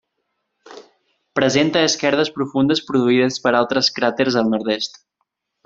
[1.39, 5.03] Presenta esquerdes profundes produïdes per altres cràters al nord-est.